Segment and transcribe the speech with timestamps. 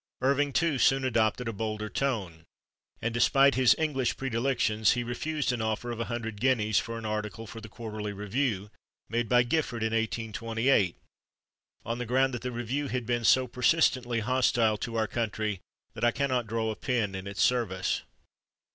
[0.21, 2.43] Irving, too, soon adopted a bolder tone,
[3.03, 7.05] and despite his English predilections, he refused an offer of a hundred guineas for an
[7.05, 8.71] article for the /Quarterly Review/,
[9.09, 10.95] made by Gifford in 1828,
[11.85, 15.59] on the ground that "the /Review/ has been so persistently hostile to our country
[15.93, 18.01] that I cannot draw a pen in its service."